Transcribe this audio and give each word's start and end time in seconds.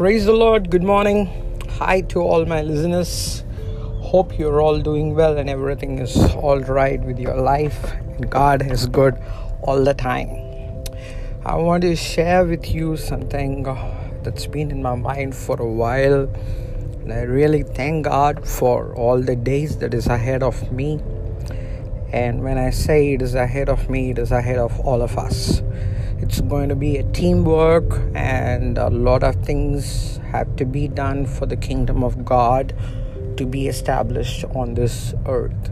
Praise 0.00 0.24
the 0.24 0.32
Lord. 0.32 0.70
Good 0.70 0.82
morning. 0.82 1.26
Hi 1.72 2.00
to 2.12 2.20
all 2.20 2.46
my 2.46 2.62
listeners. 2.62 3.44
Hope 4.00 4.38
you're 4.38 4.62
all 4.62 4.80
doing 4.80 5.14
well 5.14 5.36
and 5.36 5.50
everything 5.50 5.98
is 5.98 6.16
all 6.36 6.60
right 6.60 6.98
with 7.02 7.18
your 7.18 7.36
life. 7.36 7.84
And 8.14 8.30
God 8.30 8.62
is 8.62 8.86
good 8.86 9.22
all 9.60 9.84
the 9.84 9.92
time. 9.92 10.30
I 11.44 11.56
want 11.56 11.82
to 11.82 11.94
share 11.96 12.46
with 12.46 12.74
you 12.74 12.96
something 12.96 13.68
uh, 13.68 13.76
that's 14.22 14.46
been 14.46 14.70
in 14.70 14.82
my 14.82 14.94
mind 14.94 15.36
for 15.36 15.60
a 15.60 15.70
while. 15.70 16.22
And 17.02 17.12
I 17.12 17.20
really 17.24 17.62
thank 17.62 18.06
God 18.06 18.48
for 18.48 18.94
all 18.94 19.20
the 19.20 19.36
days 19.36 19.76
that 19.80 19.92
is 19.92 20.06
ahead 20.06 20.42
of 20.42 20.72
me. 20.72 20.94
And 22.10 22.42
when 22.42 22.56
I 22.56 22.70
say 22.70 23.12
it 23.12 23.20
is 23.20 23.34
ahead 23.34 23.68
of 23.68 23.90
me, 23.90 24.12
it 24.12 24.18
is 24.18 24.32
ahead 24.32 24.56
of 24.56 24.80
all 24.80 25.02
of 25.02 25.18
us 25.18 25.60
it's 26.22 26.42
going 26.42 26.68
to 26.68 26.76
be 26.76 26.98
a 26.98 27.02
teamwork 27.12 27.98
and 28.14 28.76
a 28.76 28.90
lot 28.90 29.22
of 29.22 29.34
things 29.44 30.18
have 30.32 30.54
to 30.56 30.66
be 30.66 30.86
done 30.86 31.24
for 31.24 31.46
the 31.46 31.56
kingdom 31.56 32.04
of 32.04 32.24
god 32.24 32.74
to 33.36 33.46
be 33.46 33.68
established 33.68 34.44
on 34.54 34.74
this 34.74 35.14
earth. 35.26 35.70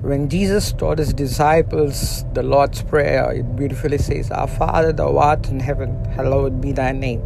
When 0.00 0.28
jesus 0.30 0.72
taught 0.72 0.98
his 0.98 1.12
disciples 1.12 2.24
the 2.32 2.42
lord's 2.42 2.82
prayer 2.82 3.30
it 3.32 3.56
beautifully 3.56 3.98
says 3.98 4.30
our 4.30 4.48
father 4.48 4.92
thou 4.92 5.18
art 5.18 5.48
in 5.48 5.60
heaven 5.60 6.04
hallowed 6.06 6.60
be 6.60 6.72
thy 6.72 6.92
name. 6.92 7.22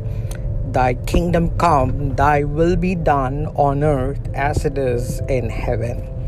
Thy 0.72 0.94
kingdom 0.94 1.56
come 1.58 2.16
thy 2.16 2.42
will 2.44 2.76
be 2.76 2.94
done 2.94 3.46
on 3.54 3.84
earth 3.84 4.28
as 4.34 4.64
it 4.64 4.76
is 4.78 5.20
in 5.28 5.48
heaven 5.48 6.19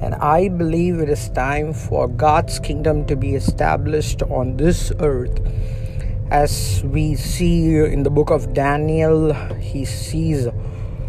and 0.00 0.14
I 0.14 0.48
believe 0.48 1.00
it 1.00 1.08
is 1.08 1.28
time 1.30 1.72
for 1.72 2.06
God's 2.06 2.58
kingdom 2.60 3.04
to 3.06 3.16
be 3.16 3.34
established 3.34 4.22
on 4.22 4.56
this 4.56 4.92
earth. 5.00 5.40
As 6.30 6.82
we 6.84 7.16
see 7.16 7.76
in 7.76 8.02
the 8.04 8.10
book 8.10 8.30
of 8.30 8.52
Daniel, 8.54 9.32
he 9.54 9.84
sees, 9.84 10.46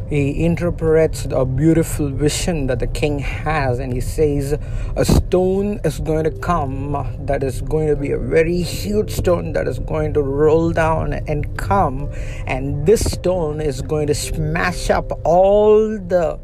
he 0.09 0.43
interprets 0.43 1.27
a 1.29 1.45
beautiful 1.45 2.09
vision 2.09 2.65
that 2.67 2.79
the 2.79 2.87
king 2.87 3.19
has, 3.19 3.77
and 3.77 3.93
he 3.93 4.01
says, 4.01 4.57
A 4.95 5.05
stone 5.05 5.81
is 5.83 5.99
going 5.99 6.23
to 6.23 6.31
come 6.31 6.93
that 7.25 7.43
is 7.43 7.61
going 7.61 7.89
to 7.89 7.95
be 7.95 8.11
a 8.11 8.17
very 8.17 8.61
huge 8.61 9.11
stone 9.11 9.53
that 9.53 9.67
is 9.67 9.77
going 9.77 10.13
to 10.13 10.21
roll 10.23 10.71
down 10.71 11.13
and 11.13 11.55
come, 11.57 12.09
and 12.47 12.87
this 12.87 13.11
stone 13.11 13.61
is 13.61 13.81
going 13.81 14.07
to 14.07 14.15
smash 14.15 14.89
up 14.89 15.11
all 15.25 15.99
the 15.99 16.39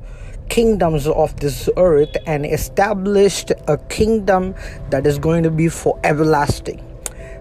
kingdoms 0.49 1.07
of 1.07 1.39
this 1.39 1.69
earth 1.77 2.15
and 2.25 2.45
established 2.45 3.51
a 3.67 3.77
kingdom 3.89 4.55
that 4.89 5.05
is 5.05 5.19
going 5.19 5.43
to 5.43 5.51
be 5.51 5.67
for 5.67 5.99
everlasting. 6.03 6.79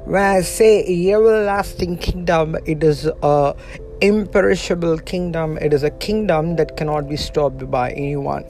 When 0.05 0.23
i 0.23 0.43
say 0.43 0.85
everlasting 1.13 1.97
kingdom 1.97 2.57
it 2.67 2.85
is 2.85 3.07
a 3.23 3.57
imperishable 4.01 4.99
kingdom 4.99 5.57
it 5.59 5.73
is 5.73 5.83
a 5.83 5.91
kingdom 5.91 6.57
that 6.57 6.77
cannot 6.77 7.09
be 7.09 7.17
stopped 7.17 7.71
by 7.71 7.91
anyone. 7.93 8.45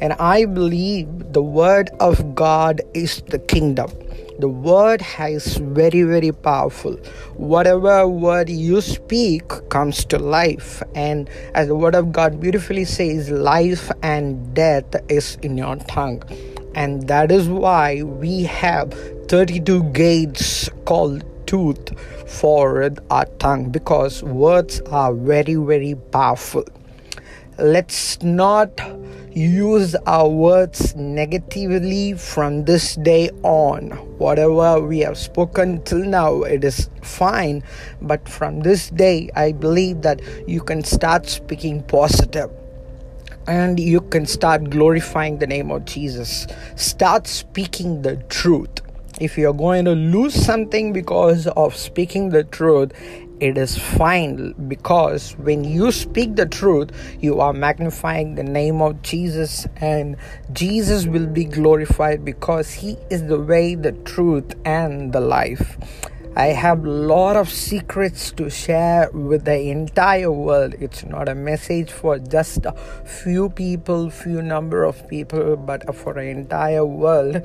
And 0.00 0.12
i 0.14 0.44
believe 0.44 1.32
the 1.32 1.42
word 1.42 1.90
of 2.00 2.34
god 2.34 2.80
is 2.94 3.22
the 3.28 3.38
kingdom. 3.38 3.90
The 4.38 4.48
word 4.48 5.02
is 5.18 5.56
very 5.58 6.02
very 6.02 6.32
powerful. 6.32 6.96
Whatever 7.36 8.08
word 8.08 8.48
you 8.48 8.80
speak 8.80 9.48
comes 9.68 10.04
to 10.06 10.18
life. 10.18 10.82
And 10.94 11.30
as 11.54 11.68
the 11.68 11.76
word 11.76 11.94
of 11.94 12.12
god 12.12 12.40
beautifully 12.40 12.84
says 12.84 13.30
life 13.30 13.90
and 14.02 14.54
death 14.54 14.96
is 15.08 15.36
in 15.42 15.56
your 15.56 15.76
tongue. 15.76 16.22
And 16.74 17.06
that 17.08 17.30
is 17.30 17.48
why 17.48 18.02
we 18.02 18.44
have 18.44 18.92
32 19.28 19.84
gates 19.92 20.68
called 20.84 21.24
tooth 21.52 21.92
our 23.10 23.26
tongue 23.38 23.70
because 23.70 24.22
words 24.22 24.80
are 24.90 25.12
very 25.14 25.54
very 25.54 25.94
powerful 26.18 26.64
let's 27.58 28.20
not 28.22 28.70
use 29.34 29.94
our 30.06 30.28
words 30.28 30.94
negatively 30.96 32.12
from 32.14 32.64
this 32.64 32.96
day 32.96 33.30
on. 33.42 33.90
Whatever 34.18 34.80
we 34.80 35.00
have 35.00 35.16
spoken 35.16 35.82
till 35.84 36.04
now, 36.04 36.42
it 36.42 36.64
is 36.64 36.90
fine. 37.02 37.62
But 38.00 38.28
from 38.28 38.60
this 38.60 38.90
day, 38.90 39.30
I 39.34 39.52
believe 39.52 40.02
that 40.02 40.20
you 40.46 40.60
can 40.60 40.84
start 40.84 41.28
speaking 41.28 41.82
positive 41.84 42.50
and 43.46 43.80
you 43.80 44.00
can 44.00 44.26
start 44.26 44.70
glorifying 44.70 45.38
the 45.38 45.46
name 45.46 45.70
of 45.70 45.84
Jesus. 45.84 46.46
Start 46.76 47.26
speaking 47.26 48.02
the 48.02 48.16
truth. 48.28 48.81
If 49.20 49.36
you're 49.36 49.52
going 49.52 49.84
to 49.84 49.92
lose 49.92 50.34
something 50.34 50.92
because 50.92 51.46
of 51.46 51.76
speaking 51.76 52.30
the 52.30 52.44
truth, 52.44 52.92
it 53.40 53.58
is 53.58 53.76
fine 53.76 54.52
because 54.68 55.32
when 55.32 55.64
you 55.64 55.90
speak 55.92 56.36
the 56.36 56.46
truth, 56.46 56.90
you 57.20 57.40
are 57.40 57.52
magnifying 57.52 58.36
the 58.36 58.42
name 58.42 58.80
of 58.80 59.02
Jesus, 59.02 59.66
and 59.76 60.16
Jesus 60.52 61.06
will 61.06 61.26
be 61.26 61.44
glorified 61.44 62.24
because 62.24 62.72
He 62.72 62.96
is 63.10 63.26
the 63.26 63.38
way, 63.38 63.74
the 63.74 63.92
truth, 63.92 64.54
and 64.64 65.12
the 65.12 65.20
life. 65.20 65.76
I 66.34 66.46
have 66.46 66.82
lot 66.82 67.36
of 67.36 67.50
secrets 67.50 68.32
to 68.32 68.48
share 68.48 69.10
with 69.12 69.44
the 69.44 69.68
entire 69.68 70.32
world. 70.32 70.74
It's 70.80 71.04
not 71.04 71.28
a 71.28 71.34
message 71.34 71.90
for 71.90 72.18
just 72.18 72.64
a 72.64 72.72
few 73.04 73.50
people, 73.50 74.08
few 74.08 74.40
number 74.40 74.82
of 74.84 75.06
people, 75.08 75.56
but 75.58 75.94
for 75.94 76.14
the 76.14 76.22
entire 76.22 76.86
world. 76.86 77.42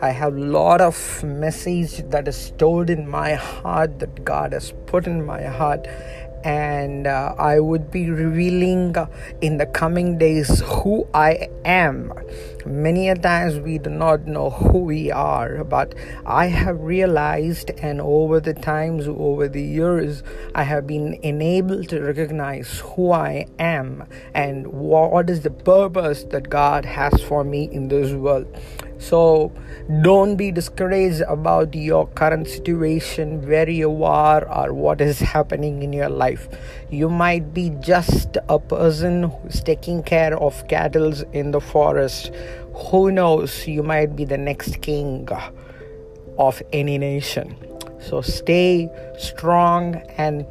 I 0.00 0.12
have 0.12 0.34
a 0.34 0.40
lot 0.40 0.80
of 0.80 1.22
message 1.22 1.98
that 2.08 2.28
is 2.28 2.36
stored 2.36 2.88
in 2.88 3.06
my 3.06 3.34
heart 3.34 3.98
that 3.98 4.24
God 4.24 4.54
has 4.54 4.72
put 4.86 5.06
in 5.06 5.22
my 5.22 5.42
heart 5.42 5.86
and 6.44 7.06
uh, 7.06 7.34
I 7.38 7.60
would 7.60 7.90
be 7.90 8.10
revealing 8.10 8.96
uh, 8.96 9.06
in 9.40 9.58
the 9.58 9.66
coming 9.66 10.18
days 10.18 10.60
who 10.60 11.06
I 11.12 11.48
am. 11.64 12.12
Many 12.66 13.08
a 13.08 13.14
times 13.14 13.58
we 13.58 13.78
do 13.78 13.90
not 13.90 14.26
know 14.26 14.50
who 14.50 14.78
we 14.80 15.10
are, 15.10 15.64
but 15.64 15.94
I 16.26 16.46
have 16.46 16.80
realized, 16.80 17.70
and 17.82 18.00
over 18.00 18.40
the 18.40 18.54
times, 18.54 19.08
over 19.08 19.48
the 19.48 19.62
years, 19.62 20.22
I 20.54 20.64
have 20.64 20.86
been 20.86 21.14
enabled 21.22 21.88
to 21.88 22.00
recognize 22.00 22.80
who 22.80 23.12
I 23.12 23.46
am 23.58 24.06
and 24.34 24.66
what 24.66 25.30
is 25.30 25.40
the 25.40 25.50
purpose 25.50 26.24
that 26.24 26.50
God 26.50 26.84
has 26.84 27.22
for 27.22 27.44
me 27.44 27.64
in 27.72 27.88
this 27.88 28.12
world. 28.12 28.46
So 29.00 29.50
don't 30.02 30.36
be 30.36 30.52
discouraged 30.52 31.22
about 31.22 31.74
your 31.74 32.06
current 32.08 32.46
situation, 32.46 33.48
where 33.48 33.68
you 33.68 34.04
are, 34.04 34.46
or 34.46 34.74
what 34.74 35.00
is 35.00 35.18
happening 35.18 35.82
in 35.82 35.92
your 35.94 36.10
life. 36.10 36.48
You 36.90 37.08
might 37.08 37.54
be 37.54 37.70
just 37.80 38.36
a 38.48 38.58
person 38.58 39.24
who's 39.24 39.62
taking 39.62 40.02
care 40.02 40.38
of 40.38 40.68
cattle 40.68 41.14
in 41.32 41.50
the 41.50 41.60
forest. 41.60 42.30
Who 42.90 43.10
knows? 43.10 43.66
You 43.66 43.82
might 43.82 44.14
be 44.14 44.26
the 44.26 44.38
next 44.38 44.82
king 44.82 45.26
of 46.38 46.62
any 46.72 46.98
nation. 46.98 47.56
So 48.00 48.20
stay 48.20 48.88
strong 49.18 49.96
and 50.18 50.46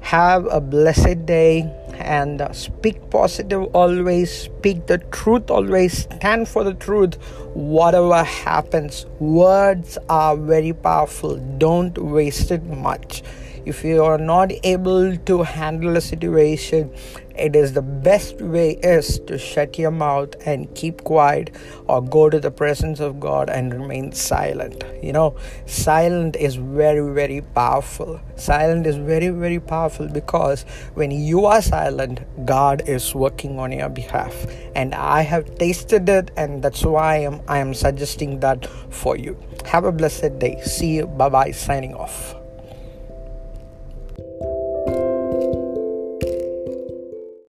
have 0.00 0.46
a 0.50 0.60
blessed 0.60 1.26
day 1.26 1.70
and 1.94 2.40
uh, 2.40 2.52
speak 2.52 3.10
positive 3.10 3.64
always 3.74 4.30
speak 4.30 4.86
the 4.86 4.98
truth 4.98 5.50
always 5.50 6.02
stand 6.02 6.48
for 6.48 6.64
the 6.64 6.74
truth. 6.74 7.14
Whatever 7.54 8.24
happens 8.24 9.06
words 9.18 9.98
are 10.08 10.36
very 10.36 10.72
powerful. 10.72 11.36
Don't 11.58 11.96
waste 11.98 12.50
it 12.50 12.64
much 12.64 13.22
if 13.64 13.84
you 13.84 14.02
are 14.02 14.18
not 14.18 14.52
able 14.64 15.16
to 15.16 15.42
handle 15.42 15.96
a 15.96 16.00
situation 16.00 16.90
it 17.36 17.56
is 17.56 17.72
the 17.72 17.82
best 17.82 18.40
way 18.40 18.72
is 18.82 19.18
to 19.20 19.38
shut 19.38 19.78
your 19.78 19.90
mouth 19.90 20.34
and 20.46 20.72
keep 20.74 21.02
quiet 21.04 21.50
or 21.88 22.02
go 22.02 22.28
to 22.28 22.38
the 22.38 22.50
presence 22.50 23.00
of 23.00 23.18
god 23.20 23.48
and 23.48 23.72
remain 23.72 24.12
silent. 24.12 24.84
You 25.02 25.12
know 25.12 25.36
silent 25.66 26.36
is 26.36 26.56
very 26.56 27.12
very 27.14 27.40
powerful. 27.40 28.20
Silent 28.36 28.86
is 28.86 28.96
very 28.96 29.30
very 29.30 29.60
powerful 29.60 30.08
because 30.08 30.64
when 30.94 31.10
you 31.10 31.46
are 31.46 31.62
silent 31.62 32.20
god 32.44 32.86
is 32.86 33.14
working 33.14 33.58
on 33.58 33.72
your 33.72 33.88
behalf. 33.88 34.46
And 34.74 34.94
i 34.94 35.22
have 35.22 35.54
tasted 35.56 36.08
it 36.08 36.30
and 36.36 36.62
that's 36.62 36.84
why 36.84 37.14
i 37.14 37.18
am 37.18 37.40
i 37.48 37.58
am 37.58 37.72
suggesting 37.72 38.40
that 38.40 38.66
for 38.90 39.16
you. 39.16 39.36
Have 39.64 39.84
a 39.84 39.92
blessed 39.92 40.38
day. 40.38 40.60
See 40.62 40.96
you. 40.96 41.06
Bye 41.06 41.28
bye 41.28 41.50
signing 41.52 41.94
off 41.94 42.41